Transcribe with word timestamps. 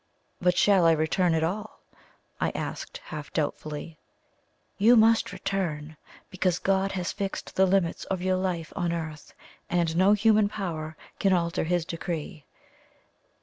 "But 0.41 0.57
shall 0.57 0.87
I 0.87 0.93
return 0.93 1.35
at 1.35 1.43
all?" 1.43 1.79
I 2.39 2.49
asked 2.55 2.99
half 3.05 3.31
doubtfully. 3.33 3.99
"You 4.79 4.95
must 4.95 5.31
return, 5.31 5.95
because 6.31 6.57
God 6.57 6.93
has 6.93 7.11
fixed 7.11 7.55
the 7.55 7.67
limits 7.67 8.05
of 8.05 8.19
your 8.19 8.37
life 8.37 8.73
on 8.75 8.93
earth, 8.93 9.35
and 9.69 9.95
no 9.95 10.13
human 10.13 10.49
power 10.49 10.97
can 11.19 11.33
alter 11.33 11.65
His 11.65 11.85
decree. 11.85 12.45